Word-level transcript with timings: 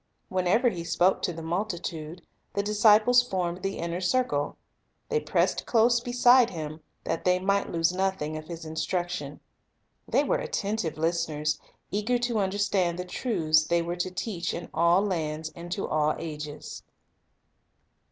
Whenever 0.29 0.67
He 0.69 0.83
spoke 0.83 1.21
to 1.21 1.31
the 1.31 1.43
multitude, 1.43 2.23
the 2.55 2.63
disciples 2.63 3.21
formed 3.21 3.61
the 3.61 3.77
inner 3.77 4.01
circle. 4.01 4.57
They 5.09 5.19
pressed 5.19 5.67
close 5.67 5.99
beside 5.99 6.49
Him, 6.49 6.79
that 7.03 7.23
they 7.23 7.37
might 7.37 7.71
lose 7.71 7.93
nothing 7.93 8.35
of 8.35 8.47
His 8.47 8.65
instruction. 8.65 9.41
They 10.07 10.23
were 10.23 10.39
attentive 10.39 10.97
listeners, 10.97 11.61
eager 11.91 12.17
to 12.17 12.39
understand 12.39 12.97
the 12.97 13.05
truths 13.05 13.65
they 13.67 13.83
were 13.83 13.95
to 13.97 14.09
teach 14.09 14.55
in 14.55 14.69
all 14.73 15.03
lands 15.03 15.51
and 15.55 15.71
to 15.73 15.87
all 15.87 16.15
ages. 16.17 16.81